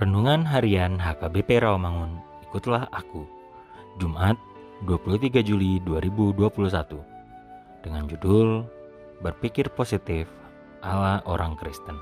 [0.00, 2.24] Renungan Harian HKBP Rawamangun.
[2.48, 3.28] Ikutlah aku.
[4.00, 4.32] Jumat,
[4.88, 7.04] 23 Juli 2021.
[7.84, 8.64] Dengan judul
[9.20, 10.24] Berpikir Positif
[10.80, 12.00] ala orang Kristen.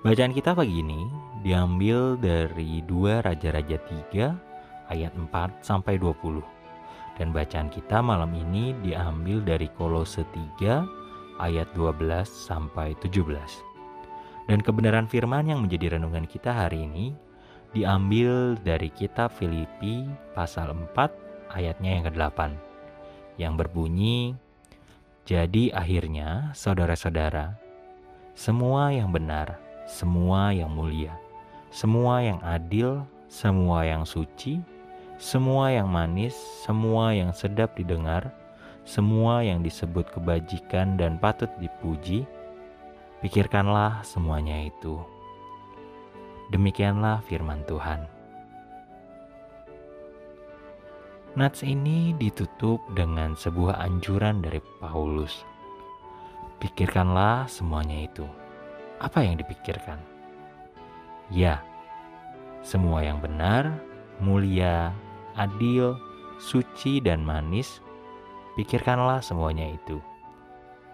[0.00, 1.04] Bacaan kita pagi ini
[1.44, 3.76] diambil dari 2 Raja-Raja
[4.08, 5.28] 3 ayat 4
[5.60, 6.40] sampai 20.
[7.20, 10.80] Dan bacaan kita malam ini diambil dari Kolose 3
[11.44, 13.71] ayat 12 sampai 17.
[14.50, 17.14] Dan kebenaran firman yang menjadi renungan kita hari ini
[17.72, 20.04] diambil dari kitab Filipi
[20.36, 22.40] pasal 4 ayatnya yang ke-8
[23.40, 24.36] yang berbunyi
[25.22, 27.54] Jadi akhirnya saudara-saudara
[28.32, 31.12] semua yang benar, semua yang mulia,
[31.68, 34.58] semua yang adil, semua yang suci,
[35.20, 38.32] semua yang manis, semua yang sedap didengar,
[38.88, 42.26] semua yang disebut kebajikan dan patut dipuji,
[43.22, 44.98] Pikirkanlah semuanya itu.
[46.50, 48.10] Demikianlah firman Tuhan.
[51.38, 55.46] Nats ini ditutup dengan sebuah anjuran dari Paulus.
[56.58, 58.26] Pikirkanlah semuanya itu.
[58.98, 60.02] Apa yang dipikirkan?
[61.30, 61.62] Ya,
[62.66, 63.70] semua yang benar,
[64.18, 64.90] mulia,
[65.38, 65.94] adil,
[66.42, 67.78] suci, dan manis,
[68.58, 70.02] pikirkanlah semuanya itu.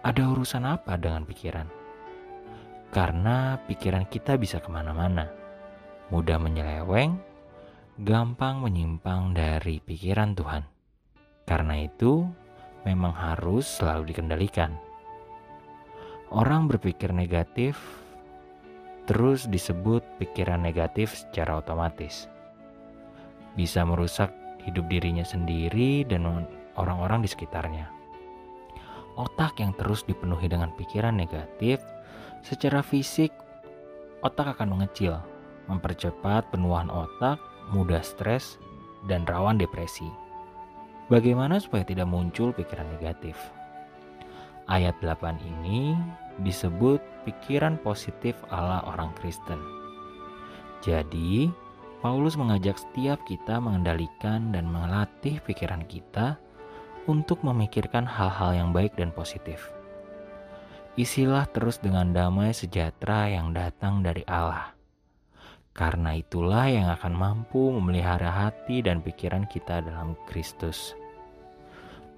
[0.05, 1.78] Ada urusan apa dengan pikiran?
[2.89, 5.29] Karena pikiran kita bisa ke mana-mana,
[6.09, 7.21] mudah menyeleweng,
[8.01, 10.65] gampang menyimpang dari pikiran Tuhan.
[11.45, 12.25] Karena itu,
[12.89, 14.73] memang harus selalu dikendalikan.
[16.33, 17.77] Orang berpikir negatif
[19.09, 22.29] terus disebut pikiran negatif secara otomatis.
[23.57, 24.29] Bisa merusak
[24.65, 26.45] hidup dirinya sendiri dan
[26.77, 27.89] orang-orang di sekitarnya.
[29.17, 31.81] Otak yang terus dipenuhi dengan pikiran negatif
[32.43, 33.35] Secara fisik,
[34.23, 35.19] otak akan mengecil,
[35.67, 37.37] mempercepat penuaan otak,
[37.75, 38.57] mudah stres,
[39.07, 40.07] dan rawan depresi.
[41.09, 43.35] Bagaimana supaya tidak muncul pikiran negatif?
[44.69, 45.97] Ayat 8 ini
[46.45, 49.57] disebut pikiran positif ala orang Kristen.
[50.85, 51.49] Jadi,
[51.99, 56.39] Paulus mengajak setiap kita mengendalikan dan melatih pikiran kita
[57.09, 59.73] untuk memikirkan hal-hal yang baik dan positif.
[60.99, 64.75] Isilah terus dengan damai sejahtera yang datang dari Allah.
[65.71, 70.91] Karena itulah yang akan mampu memelihara hati dan pikiran kita dalam Kristus.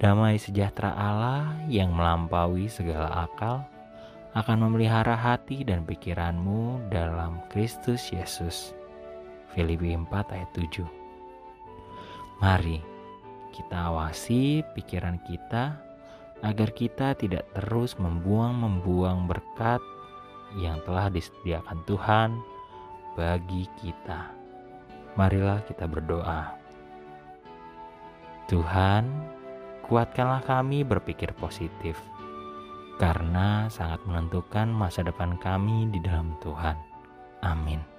[0.02, 3.62] Damai sejahtera Allah yang melampaui segala akal
[4.34, 8.74] akan memelihara hati dan pikiranmu dalam Kristus Yesus.
[9.54, 10.82] Filipi 4 ayat 7
[12.42, 12.82] Mari
[13.54, 15.91] kita awasi pikiran kita
[16.42, 19.78] agar kita tidak terus membuang-membuang berkat
[20.58, 22.30] yang telah disediakan Tuhan
[23.14, 24.34] bagi kita.
[25.14, 26.58] Marilah kita berdoa.
[28.50, 29.08] Tuhan,
[29.86, 31.96] kuatkanlah kami berpikir positif,
[33.00, 36.76] karena sangat menentukan masa depan kami di dalam Tuhan.
[37.40, 37.91] Amin.